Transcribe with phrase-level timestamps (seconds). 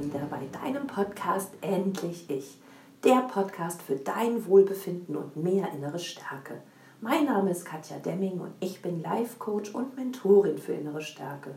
[0.00, 2.56] wieder bei deinem Podcast Endlich Ich.
[3.02, 6.62] Der Podcast für dein Wohlbefinden und mehr innere Stärke.
[7.00, 11.56] Mein Name ist Katja Demming und ich bin Life Coach und Mentorin für innere Stärke.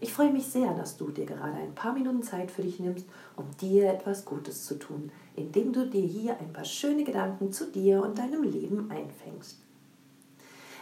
[0.00, 3.06] Ich freue mich sehr, dass du dir gerade ein paar Minuten Zeit für dich nimmst,
[3.36, 7.70] um dir etwas Gutes zu tun, indem du dir hier ein paar schöne Gedanken zu
[7.70, 9.60] dir und deinem Leben einfängst.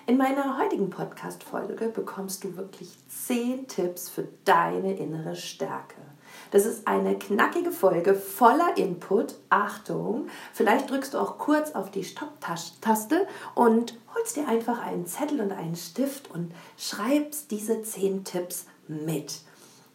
[0.06, 6.13] In meiner heutigen Podcast-Folge bekommst du wirklich 10 Tipps für deine innere Stärke.
[6.54, 9.34] Das ist eine knackige Folge voller Input.
[9.50, 15.40] Achtung, vielleicht drückst du auch kurz auf die Stopp-Taste und holst dir einfach einen Zettel
[15.40, 19.40] und einen Stift und schreibst diese 10 Tipps mit.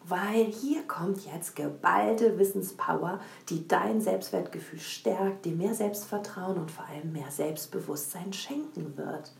[0.04, 6.84] Weil hier kommt jetzt geballte Wissenspower, die dein Selbstwertgefühl stärkt, dir mehr Selbstvertrauen und vor
[6.84, 9.32] allem mehr Selbstbewusstsein schenken wird.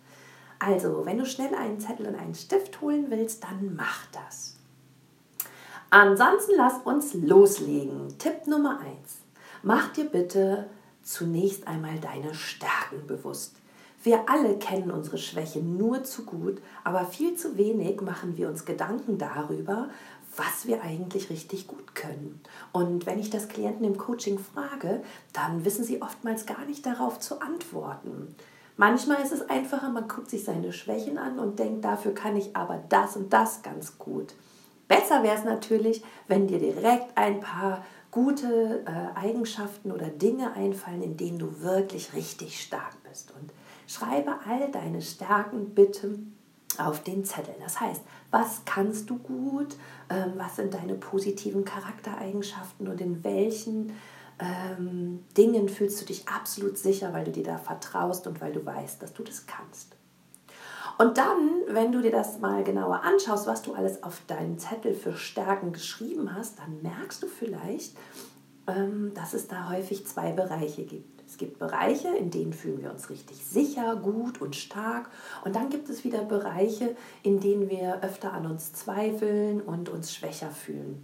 [0.58, 4.54] Also, wenn du schnell einen Zettel und einen Stift holen willst, dann mach das.
[5.92, 8.16] Ansonsten lass uns loslegen.
[8.18, 8.86] Tipp Nummer 1.
[9.64, 10.66] Mach dir bitte
[11.02, 13.56] zunächst einmal deine Stärken bewusst.
[14.04, 18.64] Wir alle kennen unsere Schwächen nur zu gut, aber viel zu wenig machen wir uns
[18.64, 19.88] Gedanken darüber,
[20.36, 22.40] was wir eigentlich richtig gut können.
[22.70, 27.18] Und wenn ich das Klienten im Coaching frage, dann wissen sie oftmals gar nicht darauf
[27.18, 28.36] zu antworten.
[28.76, 32.54] Manchmal ist es einfacher, man guckt sich seine Schwächen an und denkt, dafür kann ich
[32.54, 34.34] aber das und das ganz gut.
[34.90, 41.00] Besser wäre es natürlich, wenn dir direkt ein paar gute äh, Eigenschaften oder Dinge einfallen,
[41.00, 43.32] in denen du wirklich richtig stark bist.
[43.40, 43.52] Und
[43.86, 46.18] schreibe all deine Stärken bitte
[46.76, 47.54] auf den Zettel.
[47.62, 49.76] Das heißt, was kannst du gut,
[50.08, 53.92] ähm, was sind deine positiven Charaktereigenschaften und in welchen
[54.40, 58.66] ähm, Dingen fühlst du dich absolut sicher, weil du dir da vertraust und weil du
[58.66, 59.99] weißt, dass du das kannst.
[61.00, 64.92] Und dann, wenn du dir das mal genauer anschaust, was du alles auf deinen Zettel
[64.92, 67.96] für Stärken geschrieben hast, dann merkst du vielleicht,
[68.66, 71.22] ähm, dass es da häufig zwei Bereiche gibt.
[71.26, 75.08] Es gibt Bereiche, in denen fühlen wir uns richtig sicher, gut und stark.
[75.42, 80.14] Und dann gibt es wieder Bereiche, in denen wir öfter an uns zweifeln und uns
[80.14, 81.02] schwächer fühlen.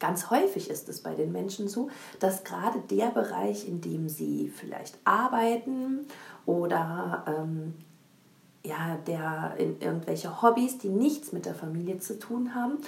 [0.00, 4.48] Ganz häufig ist es bei den Menschen so, dass gerade der Bereich, in dem sie
[4.48, 6.08] vielleicht arbeiten
[6.44, 7.74] oder ähm,
[8.64, 12.78] ja, der in irgendwelche Hobbys, die nichts mit der Familie zu tun haben,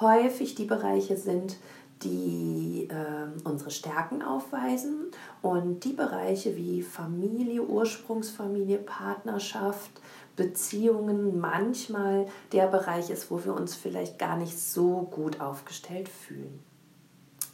[0.00, 1.56] häufig die Bereiche sind,
[2.02, 5.10] die äh, unsere Stärken aufweisen
[5.42, 9.90] und die Bereiche wie Familie, Ursprungsfamilie, Partnerschaft,
[10.36, 16.60] Beziehungen manchmal der Bereich ist, wo wir uns vielleicht gar nicht so gut aufgestellt fühlen.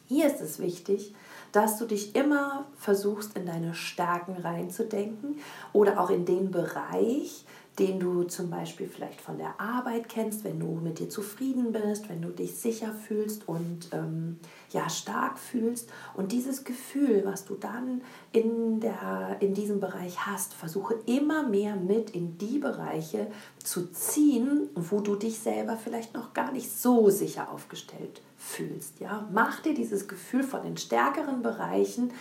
[0.08, 1.12] Hier ist es wichtig,
[1.50, 5.40] dass du dich immer versuchst, in deine Stärken reinzudenken
[5.72, 7.44] oder auch in den Bereich,
[7.78, 12.08] den du zum Beispiel vielleicht von der Arbeit kennst, wenn du mit dir zufrieden bist,
[12.08, 14.38] wenn du dich sicher fühlst und ähm,
[14.70, 15.90] ja stark fühlst.
[16.14, 18.00] Und dieses Gefühl, was du dann
[18.32, 23.26] in, der, in diesem Bereich hast, versuche immer mehr mit in die Bereiche
[23.62, 29.00] zu ziehen, wo du dich selber vielleicht noch gar nicht so sicher aufgestellt fühlst.
[29.00, 29.28] Ja?
[29.32, 32.12] Mach dir dieses Gefühl von den stärkeren Bereichen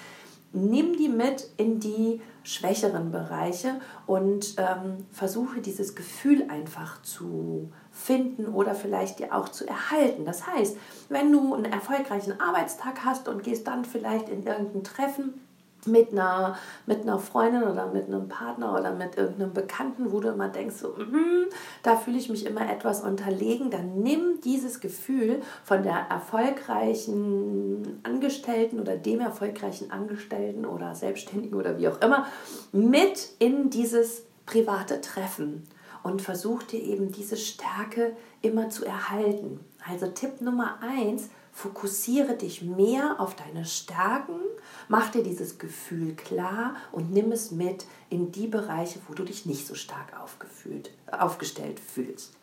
[0.56, 8.48] nimm die mit in die schwächeren Bereiche und ähm, versuche dieses Gefühl einfach zu finden
[8.48, 10.26] oder vielleicht dir auch zu erhalten.
[10.26, 10.78] Das heißt,
[11.10, 15.42] wenn du einen erfolgreichen Arbeitstag hast und gehst dann vielleicht in irgendein Treffen,
[15.88, 20.30] mit einer, mit einer Freundin oder mit einem Partner oder mit irgendeinem Bekannten, wo du
[20.30, 21.50] immer denkst, so, mm,
[21.84, 28.80] da fühle ich mich immer etwas unterlegen, dann nimm dieses Gefühl von der erfolgreichen Angestellten
[28.80, 32.28] oder dem erfolgreichen Angestellten oder Selbstständigen oder wie auch immer
[32.72, 35.64] mit in dieses private Treffen
[36.04, 39.60] und versuch dir eben diese Stärke immer zu erhalten.
[39.90, 44.40] Also Tipp Nummer eins, fokussiere dich mehr auf deine Stärken
[44.88, 49.46] Mach dir dieses Gefühl klar und nimm es mit in die Bereiche, wo du dich
[49.46, 52.34] nicht so stark aufgefühlt, aufgestellt fühlst.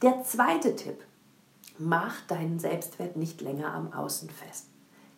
[0.00, 1.04] Der zweite Tipp,
[1.78, 4.66] mach deinen Selbstwert nicht länger am Außen fest.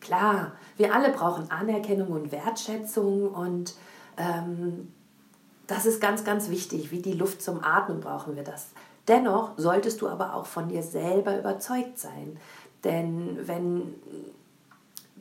[0.00, 3.74] Klar, wir alle brauchen Anerkennung und Wertschätzung und
[4.16, 4.92] ähm,
[5.66, 6.90] das ist ganz, ganz wichtig.
[6.90, 8.68] Wie die Luft zum Atmen brauchen wir das.
[9.08, 12.38] Dennoch solltest du aber auch von dir selber überzeugt sein.
[12.84, 13.94] Denn wenn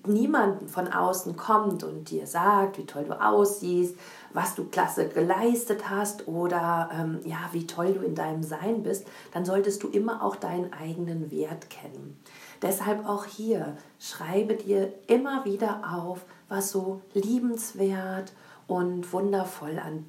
[0.06, 3.96] niemand von außen kommt und dir sagt, wie toll du aussiehst,
[4.34, 9.08] was du klasse geleistet hast oder ähm, ja, wie toll du in deinem Sein bist,
[9.32, 12.20] dann solltest du immer auch deinen eigenen Wert kennen.
[12.62, 18.34] Deshalb auch hier, schreibe dir immer wieder auf, was so liebenswert
[18.68, 20.06] und wundervoll an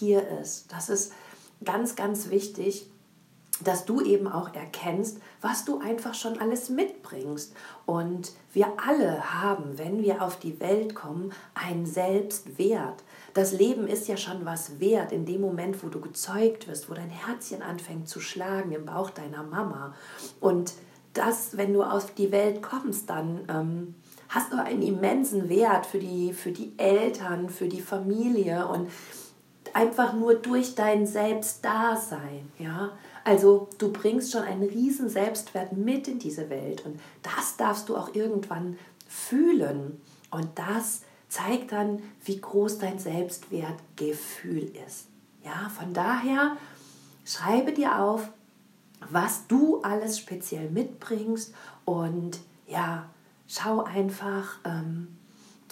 [0.00, 0.72] dir ist.
[0.72, 1.12] Das ist
[1.64, 2.90] ganz, ganz wichtig,
[3.64, 7.54] dass du eben auch erkennst, was du einfach schon alles mitbringst.
[7.86, 13.02] Und wir alle haben, wenn wir auf die Welt kommen, einen Selbstwert.
[13.34, 16.94] Das Leben ist ja schon was wert in dem Moment, wo du gezeugt wirst, wo
[16.94, 19.94] dein Herzchen anfängt zu schlagen im Bauch deiner Mama.
[20.40, 20.72] Und
[21.14, 23.94] das, wenn du auf die Welt kommst, dann ähm,
[24.28, 28.88] hast du einen immensen Wert für die, für die Eltern, für die Familie und
[29.74, 32.50] einfach nur durch dein Selbstdasein.
[32.58, 32.92] Ja?
[33.28, 37.96] Also du bringst schon einen riesen Selbstwert mit in diese Welt und das darfst du
[37.98, 40.00] auch irgendwann fühlen.
[40.30, 45.08] Und das zeigt dann, wie groß dein Selbstwertgefühl ist.
[45.44, 46.56] Ja, von daher
[47.26, 48.30] schreibe dir auf,
[49.10, 51.52] was du alles speziell mitbringst
[51.84, 53.10] und ja,
[53.46, 55.18] schau einfach, ähm,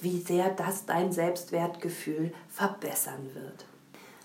[0.03, 3.65] wie sehr das dein Selbstwertgefühl verbessern wird.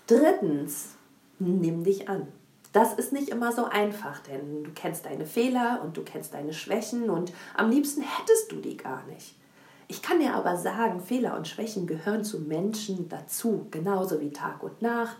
[0.06, 0.96] Drittens,
[1.38, 2.28] nimm dich an.
[2.72, 6.54] Das ist nicht immer so einfach, denn du kennst deine Fehler und du kennst deine
[6.54, 9.34] Schwächen und am liebsten hättest du die gar nicht.
[9.88, 14.62] Ich kann dir aber sagen, Fehler und Schwächen gehören zu Menschen dazu, genauso wie Tag
[14.62, 15.18] und Nacht,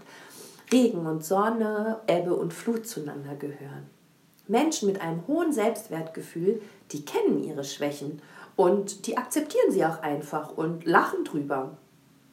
[0.72, 3.90] Regen und Sonne, Ebbe und Flut zueinander gehören.
[4.48, 8.22] Menschen mit einem hohen Selbstwertgefühl, die kennen ihre Schwächen
[8.56, 11.76] und die akzeptieren sie auch einfach und lachen drüber.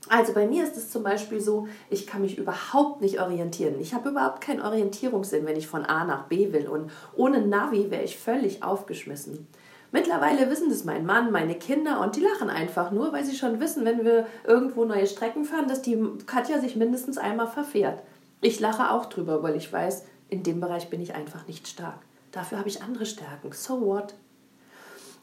[0.07, 3.79] Also bei mir ist es zum Beispiel so, ich kann mich überhaupt nicht orientieren.
[3.79, 6.67] Ich habe überhaupt keinen Orientierungssinn, wenn ich von A nach B will.
[6.67, 9.47] Und ohne Navi wäre ich völlig aufgeschmissen.
[9.91, 13.59] Mittlerweile wissen das mein Mann, meine Kinder und die lachen einfach nur, weil sie schon
[13.59, 18.03] wissen, wenn wir irgendwo neue Strecken fahren, dass die Katja sich mindestens einmal verfährt.
[18.41, 21.99] Ich lache auch drüber, weil ich weiß, in dem Bereich bin ich einfach nicht stark.
[22.31, 23.51] Dafür habe ich andere Stärken.
[23.51, 24.13] So what?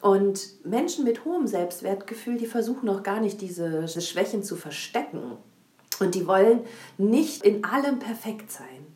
[0.07, 5.33] Und Menschen mit hohem Selbstwertgefühl, die versuchen auch gar nicht diese Schwächen zu verstecken.
[5.99, 6.61] Und die wollen
[6.97, 8.87] nicht in allem perfekt sein.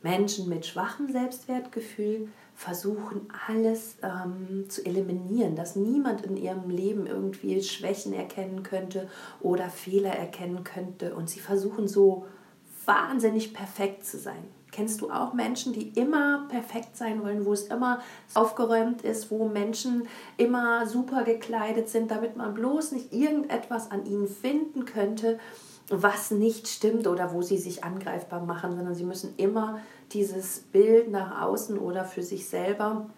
[0.00, 7.60] Menschen mit schwachem Selbstwertgefühl versuchen alles ähm, zu eliminieren, dass niemand in ihrem Leben irgendwie
[7.64, 9.08] Schwächen erkennen könnte
[9.40, 11.16] oder Fehler erkennen könnte.
[11.16, 12.26] Und sie versuchen so
[12.86, 14.44] wahnsinnig perfekt zu sein.
[14.72, 18.00] Kennst du auch Menschen, die immer perfekt sein wollen, wo es immer
[18.34, 20.06] aufgeräumt ist, wo Menschen
[20.36, 25.38] immer super gekleidet sind, damit man bloß nicht irgendetwas an ihnen finden könnte,
[25.88, 29.80] was nicht stimmt oder wo sie sich angreifbar machen, sondern sie müssen immer
[30.12, 33.10] dieses Bild nach außen oder für sich selber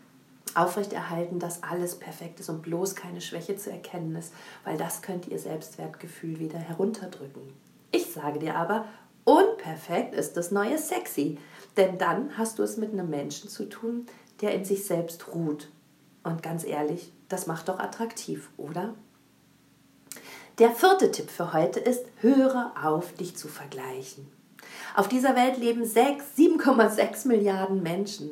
[0.54, 4.32] aufrechterhalten, dass alles perfekt ist und bloß keine Schwäche zu erkennen ist,
[4.64, 7.42] weil das könnte ihr Selbstwertgefühl wieder herunterdrücken.
[7.90, 8.86] Ich sage dir aber,
[9.62, 11.38] unperfekt ist das neue Sexy,
[11.76, 14.06] denn dann hast du es mit einem Menschen zu tun,
[14.40, 15.70] der in sich selbst ruht.
[16.24, 18.94] Und ganz ehrlich, das macht doch attraktiv, oder?
[20.58, 24.26] Der vierte Tipp für heute ist, höre auf, dich zu vergleichen.
[24.94, 28.30] Auf dieser Welt leben 7,6 Milliarden Menschen.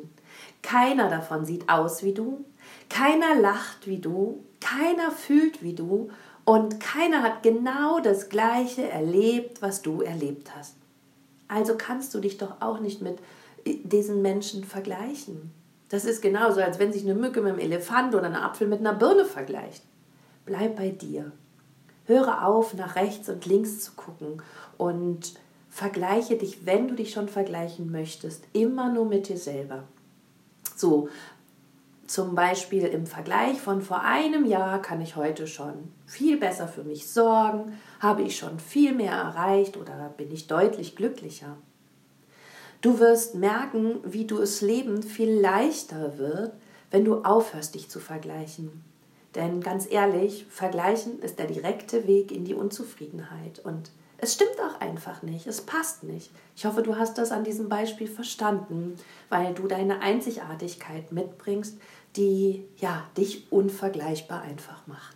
[0.61, 2.45] Keiner davon sieht aus wie du,
[2.89, 6.09] keiner lacht wie du, keiner fühlt wie du
[6.45, 10.80] und keiner hat genau das Gleiche erlebt, was du erlebt hast.
[11.51, 13.19] Also kannst du dich doch auch nicht mit
[13.65, 15.51] diesen Menschen vergleichen.
[15.89, 18.79] Das ist genauso, als wenn sich eine Mücke mit einem Elefant oder ein Apfel mit
[18.79, 19.83] einer Birne vergleicht.
[20.45, 21.33] Bleib bei dir.
[22.05, 24.41] Höre auf, nach rechts und links zu gucken
[24.77, 25.33] und
[25.69, 29.83] vergleiche dich, wenn du dich schon vergleichen möchtest, immer nur mit dir selber.
[30.77, 31.09] So,
[32.11, 36.83] zum Beispiel im Vergleich von vor einem Jahr kann ich heute schon viel besser für
[36.83, 41.55] mich sorgen, habe ich schon viel mehr erreicht oder bin ich deutlich glücklicher.
[42.81, 46.51] Du wirst merken, wie du es Leben viel leichter wird,
[46.89, 48.83] wenn du aufhörst, dich zu vergleichen.
[49.35, 53.59] Denn ganz ehrlich, vergleichen ist der direkte Weg in die Unzufriedenheit.
[53.63, 53.91] Und
[54.23, 56.29] es stimmt auch einfach nicht, es passt nicht.
[56.55, 58.95] Ich hoffe, du hast das an diesem Beispiel verstanden,
[59.29, 61.79] weil du deine Einzigartigkeit mitbringst,
[62.15, 65.15] die ja dich unvergleichbar einfach macht.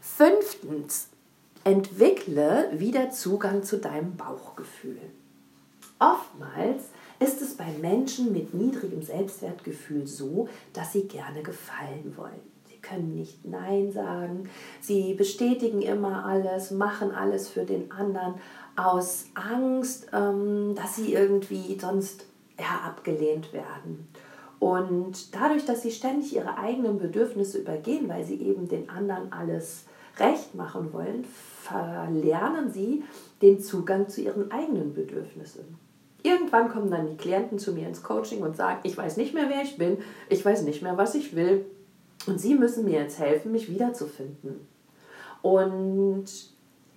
[0.00, 1.08] Fünftens,
[1.64, 5.00] entwickle wieder Zugang zu deinem Bauchgefühl.
[5.98, 6.84] Oftmals
[7.20, 12.40] ist es bei Menschen mit niedrigem Selbstwertgefühl so, dass sie gerne gefallen wollen.
[12.68, 14.48] Sie können nicht Nein sagen,
[14.80, 18.34] sie bestätigen immer alles, machen alles für den anderen
[18.74, 22.26] aus Angst, ähm, dass sie irgendwie sonst
[22.58, 24.08] ja, abgelehnt werden.
[24.62, 29.86] Und dadurch, dass sie ständig ihre eigenen Bedürfnisse übergehen, weil sie eben den anderen alles
[30.20, 33.02] recht machen wollen, verlernen sie
[33.42, 35.64] den Zugang zu ihren eigenen Bedürfnissen.
[36.22, 39.48] Irgendwann kommen dann die Klienten zu mir ins Coaching und sagen, ich weiß nicht mehr,
[39.48, 41.66] wer ich bin, ich weiß nicht mehr, was ich will.
[42.28, 44.60] Und sie müssen mir jetzt helfen, mich wiederzufinden.
[45.42, 46.26] Und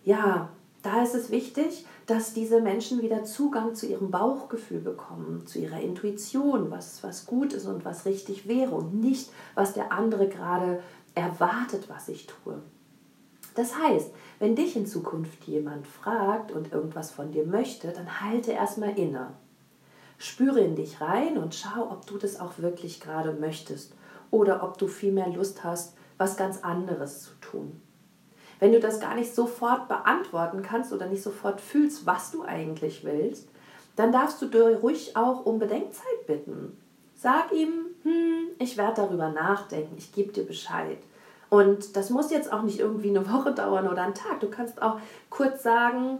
[0.03, 0.49] ja,
[0.85, 5.81] da ist es wichtig, dass diese Menschen wieder Zugang zu ihrem Bauchgefühl bekommen, zu ihrer
[5.81, 10.83] Intuition, was, was gut ist und was richtig wäre und nicht, was der andere gerade
[11.15, 12.61] erwartet, was ich tue.
[13.55, 18.51] Das heißt, wenn dich in Zukunft jemand fragt und irgendwas von dir möchte, dann halte
[18.51, 19.33] erstmal inne.
[20.19, 23.93] Spüre in dich rein und schau, ob du das auch wirklich gerade möchtest
[24.29, 27.81] oder ob du viel mehr Lust hast, was ganz anderes zu tun.
[28.59, 33.03] Wenn du das gar nicht sofort beantworten kannst oder nicht sofort fühlst, was du eigentlich
[33.03, 33.47] willst,
[33.95, 36.77] dann darfst du dir ruhig auch um Bedenkzeit bitten.
[37.15, 40.97] Sag ihm, hm, ich werde darüber nachdenken, ich gebe dir Bescheid.
[41.49, 44.39] Und das muss jetzt auch nicht irgendwie eine Woche dauern oder einen Tag.
[44.39, 46.19] Du kannst auch kurz sagen,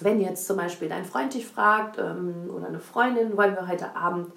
[0.00, 3.94] wenn jetzt zum Beispiel dein Freund dich fragt ähm, oder eine Freundin, wollen wir heute
[3.94, 4.32] Abend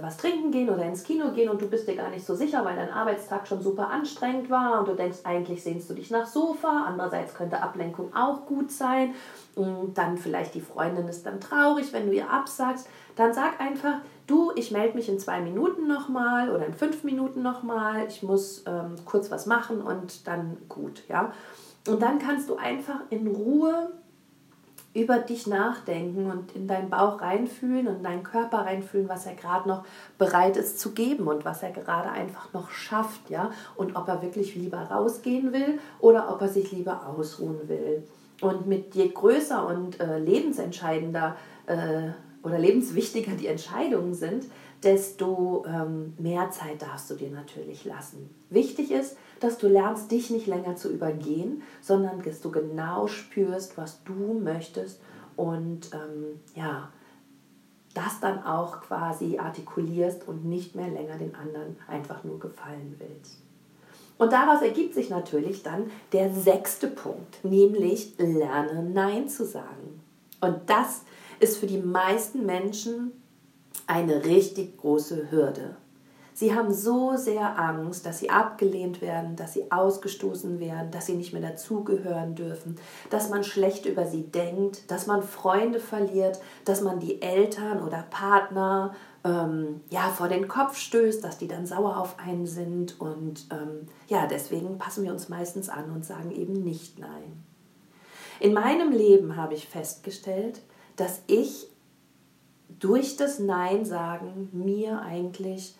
[0.00, 2.64] was trinken gehen oder ins Kino gehen und du bist dir gar nicht so sicher,
[2.64, 6.26] weil dein Arbeitstag schon super anstrengend war und du denkst, eigentlich sehnst du dich nach
[6.26, 9.14] Sofa, andererseits könnte Ablenkung auch gut sein.
[9.54, 14.00] Und dann vielleicht die Freundin ist dann traurig, wenn du ihr absagst, dann sag einfach,
[14.26, 18.62] du, ich melde mich in zwei Minuten nochmal oder in fünf Minuten nochmal, ich muss
[18.66, 21.32] ähm, kurz was machen und dann gut, ja.
[21.88, 23.90] Und dann kannst du einfach in Ruhe
[24.94, 29.34] über dich nachdenken und in deinen Bauch reinfühlen und in deinen Körper reinfühlen, was er
[29.34, 29.84] gerade noch
[30.16, 34.22] bereit ist zu geben und was er gerade einfach noch schafft, ja, und ob er
[34.22, 38.02] wirklich lieber rausgehen will oder ob er sich lieber ausruhen will.
[38.40, 42.10] Und mit je größer und äh, lebensentscheidender äh,
[42.42, 44.46] oder lebenswichtiger die Entscheidungen sind,
[44.82, 48.30] desto ähm, mehr Zeit darfst du dir natürlich lassen.
[48.48, 53.76] Wichtig ist, dass du lernst, dich nicht länger zu übergehen, sondern dass du genau spürst,
[53.76, 55.00] was du möchtest
[55.36, 56.90] und ähm, ja,
[57.94, 63.38] das dann auch quasi artikulierst und nicht mehr länger den anderen einfach nur gefallen willst.
[64.18, 70.00] Und daraus ergibt sich natürlich dann der sechste Punkt, nämlich lerne Nein zu sagen.
[70.40, 71.02] Und das
[71.40, 73.12] ist für die meisten Menschen
[73.86, 75.76] eine richtig große Hürde.
[76.38, 81.14] Sie haben so sehr Angst, dass sie abgelehnt werden, dass sie ausgestoßen werden, dass sie
[81.14, 82.76] nicht mehr dazugehören dürfen,
[83.10, 88.04] dass man schlecht über sie denkt, dass man Freunde verliert, dass man die Eltern oder
[88.08, 93.00] Partner ähm, ja, vor den Kopf stößt, dass die dann sauer auf einen sind.
[93.00, 97.42] Und ähm, ja, deswegen passen wir uns meistens an und sagen eben nicht Nein.
[98.38, 100.62] In meinem Leben habe ich festgestellt,
[100.94, 101.66] dass ich
[102.78, 105.74] durch das Nein sagen mir eigentlich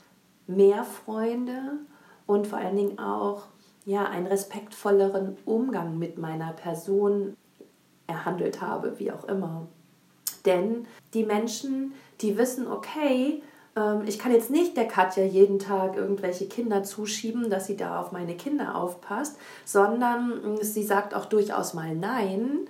[0.49, 1.78] mehr Freunde
[2.26, 3.45] und vor allen Dingen auch
[3.85, 7.37] ja, einen respektvolleren Umgang mit meiner Person
[8.07, 9.67] erhandelt habe, wie auch immer.
[10.45, 13.43] Denn die Menschen, die wissen, okay,
[13.76, 18.00] ähm, ich kann jetzt nicht der Katja jeden Tag irgendwelche Kinder zuschieben, dass sie da
[18.00, 22.69] auf meine Kinder aufpasst, sondern mm, sie sagt auch durchaus mal Nein,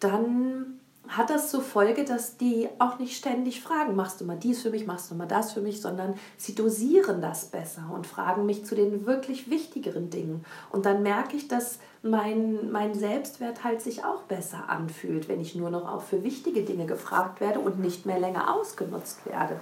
[0.00, 0.77] dann
[1.08, 4.70] hat das zur Folge, dass die auch nicht ständig fragen, machst du mal dies für
[4.70, 8.64] mich, machst du mal das für mich, sondern sie dosieren das besser und fragen mich
[8.66, 10.44] zu den wirklich wichtigeren Dingen.
[10.70, 15.54] Und dann merke ich, dass mein, mein Selbstwert halt sich auch besser anfühlt, wenn ich
[15.54, 19.60] nur noch auch für wichtige Dinge gefragt werde und nicht mehr länger ausgenutzt werde.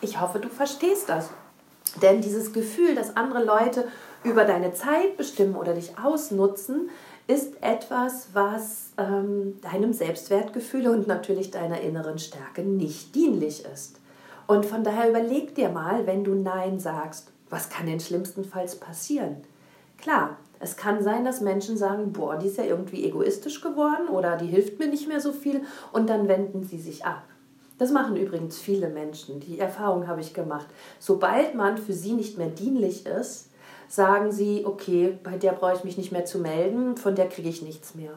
[0.00, 1.30] Ich hoffe, du verstehst das.
[2.00, 3.86] Denn dieses Gefühl, dass andere Leute
[4.24, 6.90] über deine Zeit bestimmen oder dich ausnutzen,
[7.26, 14.00] ist etwas, was ähm, deinem Selbstwertgefühl und natürlich deiner inneren Stärke nicht dienlich ist.
[14.46, 19.36] Und von daher überleg dir mal, wenn du Nein sagst, was kann denn schlimmstenfalls passieren?
[19.98, 24.36] Klar, es kann sein, dass Menschen sagen, boah, die ist ja irgendwie egoistisch geworden oder
[24.36, 25.62] die hilft mir nicht mehr so viel
[25.92, 27.22] und dann wenden sie sich ab.
[27.78, 29.40] Das machen übrigens viele Menschen.
[29.40, 30.66] Die Erfahrung habe ich gemacht.
[31.00, 33.48] Sobald man für sie nicht mehr dienlich ist,
[33.92, 37.50] sagen sie, okay, bei der brauche ich mich nicht mehr zu melden, von der kriege
[37.50, 38.14] ich nichts mehr.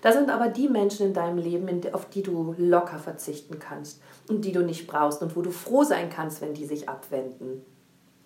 [0.00, 4.00] Da sind aber die Menschen in deinem Leben, auf die du locker verzichten kannst
[4.30, 7.60] und die du nicht brauchst und wo du froh sein kannst, wenn die sich abwenden.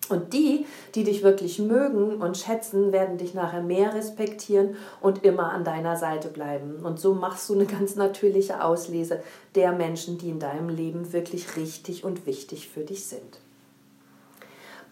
[0.07, 0.65] Und die,
[0.95, 5.97] die dich wirklich mögen und schätzen, werden dich nachher mehr respektieren und immer an deiner
[5.97, 6.85] Seite bleiben.
[6.85, 9.21] Und so machst du eine ganz natürliche Auslese
[9.55, 13.41] der Menschen, die in deinem Leben wirklich richtig und wichtig für dich sind.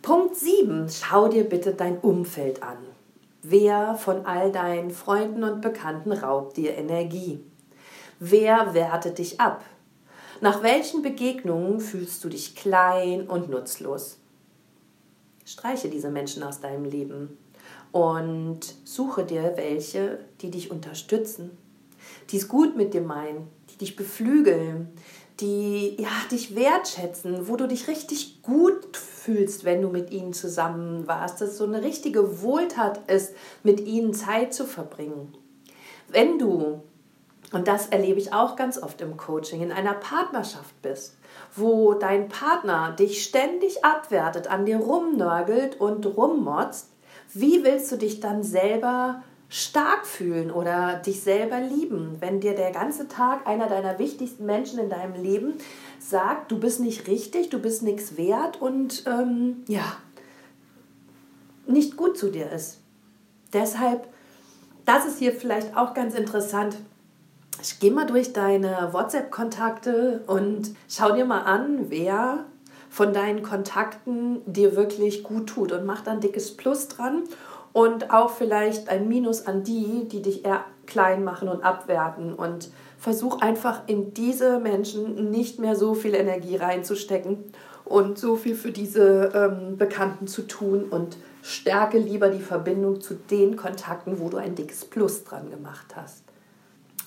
[0.06, 0.88] Punkt 7.
[0.88, 2.78] Schau dir bitte dein Umfeld an.
[3.42, 7.44] Wer von all deinen Freunden und Bekannten raubt dir Energie?
[8.20, 9.66] Wer wertet dich ab?
[10.42, 14.20] Nach welchen Begegnungen fühlst du dich klein und nutzlos?
[15.44, 17.40] Streiche diese Menschen aus deinem Leben
[17.92, 21.58] und suche dir welche, die dich unterstützen,
[22.30, 24.90] die es gut mit dir meinen, die dich beflügeln,
[25.40, 31.08] die ja, dich wertschätzen, wo du dich richtig gut fühlst, wenn du mit ihnen zusammen
[31.08, 35.36] warst, dass es so eine richtige Wohltat ist, mit ihnen Zeit zu verbringen.
[36.08, 36.82] Wenn du
[37.52, 41.18] und das erlebe ich auch ganz oft im Coaching, in einer Partnerschaft bist,
[41.56, 46.90] wo dein Partner dich ständig abwertet, an dir rumnörgelt und rummotzt,
[47.34, 52.72] wie willst du dich dann selber stark fühlen oder dich selber lieben, wenn dir der
[52.72, 55.54] ganze Tag einer deiner wichtigsten Menschen in deinem Leben
[56.00, 59.98] sagt, du bist nicht richtig, du bist nichts wert und ähm, ja,
[61.68, 62.80] nicht gut zu dir ist.
[63.54, 64.08] Deshalb,
[64.86, 66.78] das ist hier vielleicht auch ganz interessant.
[67.62, 72.46] Ich gehe mal durch deine WhatsApp-Kontakte und schau dir mal an, wer
[72.90, 77.24] von deinen Kontakten dir wirklich gut tut und mach dann dickes Plus dran
[77.76, 82.70] und auch vielleicht ein Minus an die, die dich eher klein machen und abwerten und
[82.98, 87.44] versuch einfach in diese Menschen nicht mehr so viel Energie reinzustecken
[87.84, 93.16] und so viel für diese ähm, Bekannten zu tun und stärke lieber die Verbindung zu
[93.16, 96.24] den Kontakten, wo du ein dickes Plus dran gemacht hast.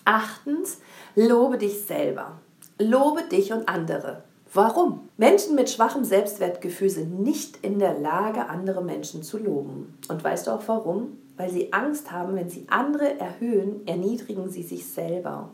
[0.05, 0.81] Achtens,
[1.15, 2.33] lobe dich selber.
[2.79, 4.23] Lobe dich und andere.
[4.55, 5.09] Warum?
[5.19, 9.99] Menschen mit schwachem Selbstwertgefühl sind nicht in der Lage, andere Menschen zu loben.
[10.09, 11.19] Und weißt du auch warum?
[11.37, 15.51] Weil sie Angst haben, wenn sie andere erhöhen, erniedrigen sie sich selber.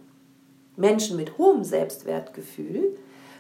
[0.77, 2.97] Menschen mit hohem Selbstwertgefühl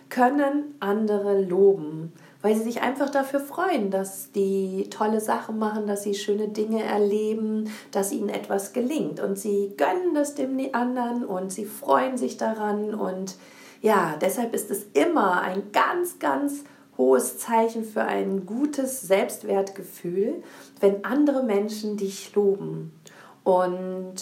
[0.08, 6.02] können andere loben, weil sie sich einfach dafür freuen, dass die tolle Sachen machen, dass
[6.02, 9.20] sie schöne Dinge erleben, dass ihnen etwas gelingt.
[9.20, 12.94] Und sie gönnen das dem anderen und sie freuen sich daran.
[12.94, 13.36] Und
[13.84, 16.64] ja, deshalb ist es immer ein ganz, ganz
[16.96, 20.42] hohes Zeichen für ein gutes Selbstwertgefühl,
[20.80, 22.98] wenn andere Menschen dich loben.
[23.42, 24.14] Und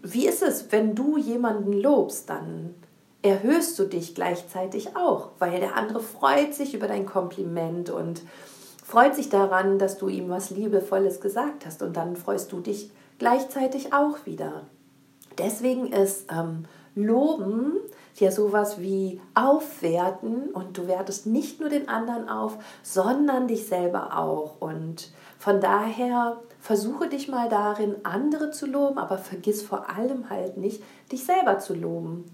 [0.00, 2.74] wie ist es, wenn du jemanden lobst, dann
[3.20, 8.22] erhöhst du dich gleichzeitig auch, weil der andere freut sich über dein Kompliment und
[8.82, 12.90] freut sich daran, dass du ihm was Liebevolles gesagt hast und dann freust du dich
[13.18, 14.62] gleichzeitig auch wieder.
[15.36, 17.74] Deswegen ist ähm, Loben
[18.20, 24.16] ja sowas wie aufwerten und du wertest nicht nur den anderen auf, sondern dich selber
[24.16, 24.60] auch.
[24.60, 30.56] Und von daher versuche dich mal darin, andere zu loben, aber vergiss vor allem halt
[30.56, 32.24] nicht, dich selber zu loben.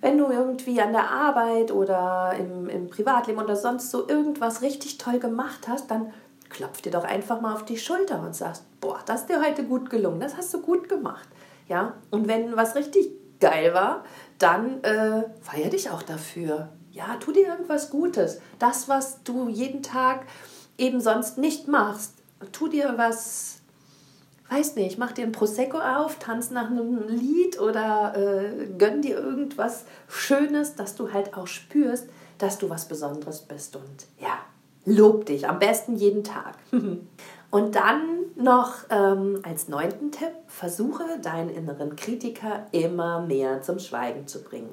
[0.00, 4.98] Wenn du irgendwie an der Arbeit oder im, im Privatleben oder sonst so irgendwas richtig
[4.98, 6.12] toll gemacht hast, dann
[6.48, 9.64] klopf dir doch einfach mal auf die Schulter und sagst, boah, das ist dir heute
[9.64, 11.28] gut gelungen, das hast du gut gemacht.
[11.68, 14.04] Ja, und wenn was richtig geil war,
[14.40, 16.70] dann äh, feier dich auch dafür.
[16.90, 18.40] Ja, tu dir irgendwas Gutes.
[18.58, 20.26] Das, was du jeden Tag
[20.76, 22.14] eben sonst nicht machst.
[22.52, 23.60] Tu dir was,
[24.48, 29.18] weiß nicht, mach dir ein Prosecco auf, tanz nach einem Lied oder äh, gönn dir
[29.18, 33.76] irgendwas Schönes, dass du halt auch spürst, dass du was Besonderes bist.
[33.76, 34.38] Und ja,
[34.86, 36.56] lob dich, am besten jeden Tag.
[37.50, 44.26] Und dann noch ähm, als neunten Tipp, versuche deinen inneren Kritiker immer mehr zum Schweigen
[44.26, 44.70] zu bringen.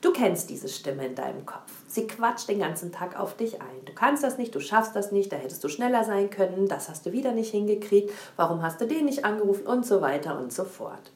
[0.00, 1.72] Du kennst diese Stimme in deinem Kopf.
[1.88, 3.84] Sie quatscht den ganzen Tag auf dich ein.
[3.84, 6.88] Du kannst das nicht, du schaffst das nicht, da hättest du schneller sein können, das
[6.88, 10.52] hast du wieder nicht hingekriegt, warum hast du den nicht angerufen und so weiter und
[10.52, 11.10] so fort.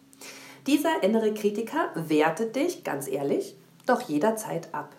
[0.67, 4.91] Dieser innere Kritiker wertet dich, ganz ehrlich, doch jederzeit ab.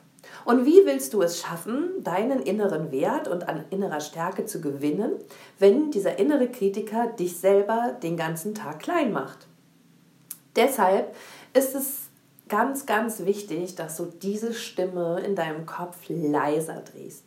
[0.45, 5.12] Und wie willst du es schaffen, deinen inneren Wert und an innerer Stärke zu gewinnen,
[5.60, 9.47] wenn dieser innere Kritiker dich selber den ganzen Tag klein macht?
[10.56, 11.15] Deshalb
[11.53, 12.10] ist es
[12.49, 17.23] ganz, ganz wichtig, dass du diese Stimme in deinem Kopf leiser drehst.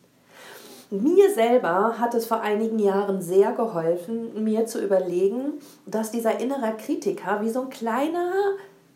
[0.91, 6.77] Mir selber hat es vor einigen Jahren sehr geholfen, mir zu überlegen, dass dieser innere
[6.77, 8.31] Kritiker wie so ein kleiner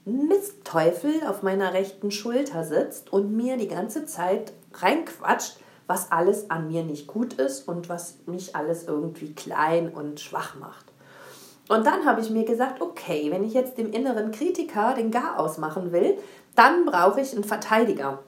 [0.05, 6.69] Mistteufel auf meiner rechten Schulter sitzt und mir die ganze Zeit reinquatscht, was alles an
[6.69, 10.87] mir nicht gut ist und was mich alles irgendwie klein und schwach macht.
[11.69, 15.39] Und dann habe ich mir gesagt, okay, wenn ich jetzt dem inneren Kritiker den Gar
[15.39, 16.19] ausmachen will,
[16.57, 18.21] dann brauche ich einen Verteidiger.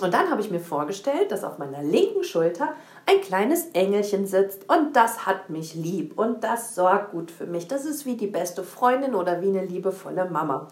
[0.00, 2.74] Und dann habe ich mir vorgestellt, dass auf meiner linken Schulter
[3.06, 7.66] ein kleines Engelchen sitzt und das hat mich lieb und das sorgt gut für mich.
[7.66, 10.68] Das ist wie die beste Freundin oder wie eine liebevolle Mama.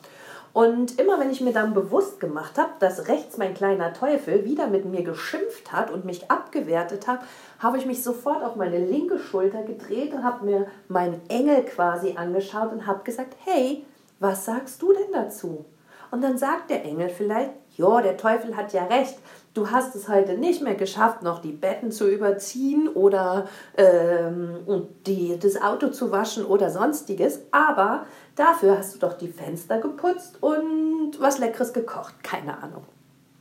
[0.55, 4.69] Und immer wenn ich mir dann bewusst gemacht habe, dass rechts mein kleiner Teufel wieder
[4.69, 7.19] mit mir geschimpft hat und mich abgewertet hat,
[7.59, 12.15] habe ich mich sofort auf meine linke Schulter gedreht und habe mir meinen Engel quasi
[12.17, 13.85] angeschaut und habe gesagt, hey,
[14.21, 15.65] was sagst du denn dazu?
[16.13, 19.19] Und dann sagt der Engel vielleicht, ja, der Teufel hat ja recht,
[19.55, 25.37] du hast es heute nicht mehr geschafft, noch die Betten zu überziehen oder ähm, die,
[25.41, 28.07] das Auto zu waschen oder sonstiges, aber
[28.37, 32.15] dafür hast du doch die Fenster geputzt und was Leckeres gekocht.
[32.23, 32.85] Keine Ahnung.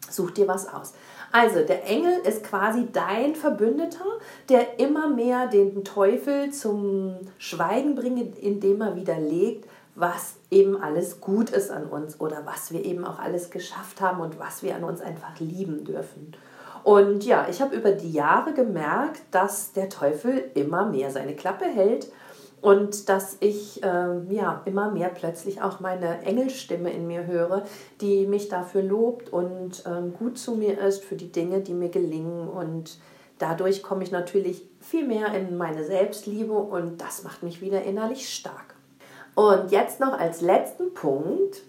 [0.10, 0.94] Such dir was aus.
[1.32, 4.06] Also, der Engel ist quasi dein Verbündeter,
[4.50, 11.50] der immer mehr den Teufel zum Schweigen bringt, indem er widerlegt, was eben alles gut
[11.50, 14.84] ist an uns oder was wir eben auch alles geschafft haben und was wir an
[14.84, 16.36] uns einfach lieben dürfen.
[16.84, 21.66] Und ja, ich habe über die Jahre gemerkt, dass der Teufel immer mehr seine Klappe
[21.66, 22.12] hält
[22.64, 27.66] und dass ich äh, ja immer mehr plötzlich auch meine Engelstimme in mir höre,
[28.00, 31.90] die mich dafür lobt und äh, gut zu mir ist für die Dinge, die mir
[31.90, 33.00] gelingen und
[33.38, 38.34] dadurch komme ich natürlich viel mehr in meine Selbstliebe und das macht mich wieder innerlich
[38.34, 38.76] stark.
[39.36, 41.64] Und jetzt noch als letzten Punkt,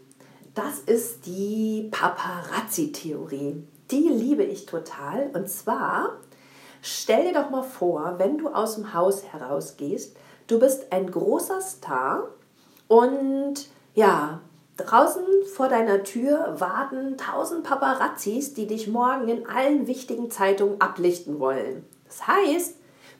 [0.54, 3.64] das ist die Paparazzi-Theorie.
[3.90, 5.30] Die liebe ich total.
[5.35, 6.11] Und zwar,
[6.83, 11.61] stell dir doch mal vor, wenn du aus dem Haus herausgehst, du bist ein großer
[11.61, 12.28] Star
[12.88, 14.40] und ja,
[14.76, 21.38] draußen vor deiner Tür warten tausend Paparazzis, die dich morgen in allen wichtigen Zeitungen ablichten
[21.38, 21.85] wollen.
[22.07, 22.76] Das heißt,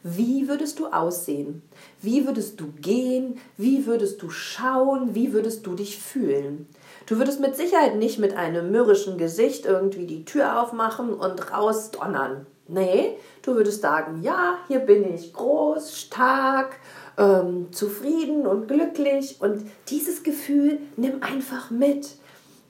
[0.07, 1.63] wie würdest du aussehen?
[2.03, 3.41] Wie würdest du gehen?
[3.57, 5.15] Wie würdest du schauen?
[5.15, 6.69] Wie würdest du dich fühlen?
[7.07, 12.47] Du würdest mit Sicherheit nicht mit einem mürrischen Gesicht irgendwie die Tür aufmachen und rausdonnern.
[12.69, 16.77] Nee, du würdest sagen, ja, hier bin ich groß, stark,
[17.19, 19.37] ähm, zufrieden und glücklich.
[19.41, 22.17] Und dieses Gefühl nimm einfach mit.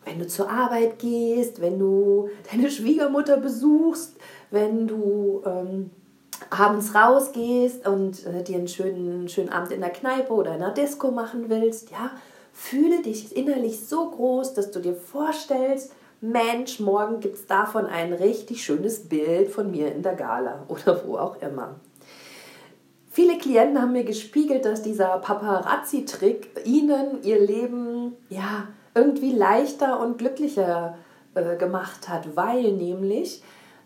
[0.04, 4.16] Wenn du zur Arbeit gehst, wenn du deine Schwiegermutter besuchst,
[4.50, 5.90] wenn du ähm,
[6.50, 10.72] abends rausgehst und äh, dir einen schönen, schönen Abend in der Kneipe oder in der
[10.72, 12.11] Disco machen willst, ja,
[12.52, 18.12] fühle dich innerlich so groß, dass du dir vorstellst, Mensch, morgen gibt es davon ein
[18.14, 21.74] richtig schönes Bild von mir in der Gala oder wo auch immer.
[23.14, 30.18] Viele Klienten haben mir gespiegelt, dass dieser Paparazzi-Trick ihnen ihr Leben ja irgendwie leichter und
[30.18, 30.98] glücklicher
[31.37, 33.40] äh, gemacht hat, weil nämlich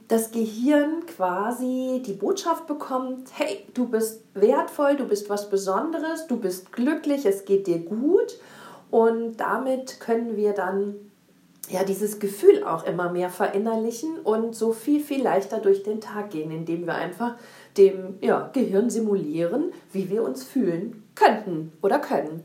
[0.09, 6.38] das Gehirn quasi die Botschaft bekommt, hey, du bist wertvoll, du bist was Besonderes, du
[6.38, 8.41] bist glücklich, es geht dir gut.
[8.91, 10.95] Und damit können wir dann
[11.69, 16.31] ja dieses Gefühl auch immer mehr verinnerlichen und so viel viel leichter durch den Tag
[16.31, 17.35] gehen, indem wir einfach
[17.79, 22.45] dem ja, Gehirn simulieren, wie wir uns fühlen könnten oder können.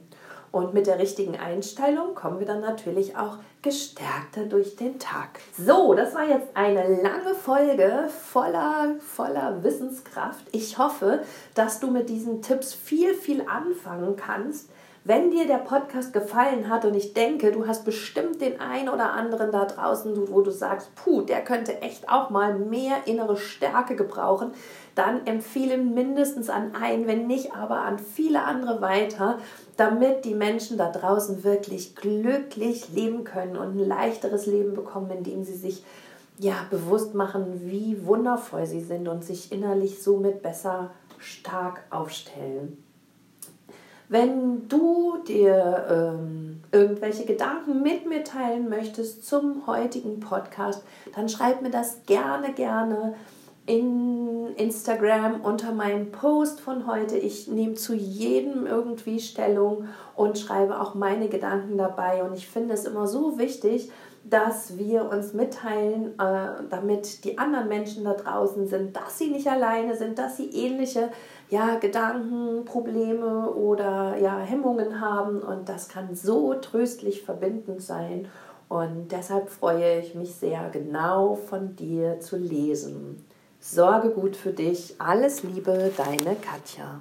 [0.53, 5.39] Und mit der richtigen Einstellung kommen wir dann natürlich auch gestärkter durch den Tag.
[5.57, 10.45] So, das war jetzt eine lange Folge voller, voller Wissenskraft.
[10.51, 11.23] Ich hoffe,
[11.55, 14.69] dass du mit diesen Tipps viel, viel anfangen kannst.
[15.05, 19.11] Wenn dir der Podcast gefallen hat und ich denke, du hast bestimmt den einen oder
[19.11, 23.97] anderen da draußen, wo du sagst, puh, der könnte echt auch mal mehr innere Stärke
[23.97, 24.51] gebrauchen,
[24.95, 29.39] dann empfehle mindestens an einen, wenn nicht aber an viele andere weiter,
[29.75, 35.43] damit die Menschen da draußen wirklich glücklich leben können und ein leichteres Leben bekommen, indem
[35.43, 35.83] sie sich
[36.39, 42.77] ja bewusst machen, wie wundervoll sie sind und sich innerlich somit besser stark aufstellen.
[44.09, 50.83] Wenn du dir ähm, irgendwelche Gedanken mit mir teilen möchtest zum heutigen Podcast,
[51.15, 53.15] dann schreib mir das gerne, gerne
[53.65, 57.17] in Instagram unter meinem Post von heute.
[57.17, 62.23] Ich nehme zu jedem irgendwie Stellung und schreibe auch meine Gedanken dabei.
[62.23, 63.89] Und ich finde es immer so wichtig,
[64.25, 69.47] dass wir uns mitteilen, äh, damit die anderen Menschen da draußen sind, dass sie nicht
[69.47, 71.09] alleine sind, dass sie ähnliche
[71.53, 75.39] ja, Gedanken, Probleme oder ja, Hemmungen haben.
[75.39, 78.27] Und das kann so tröstlich verbindend sein.
[78.69, 83.23] Und deshalb freue ich mich sehr, genau von dir zu lesen.
[83.59, 84.95] Sorge gut für dich.
[84.97, 86.99] Alles Liebe, deine Katja.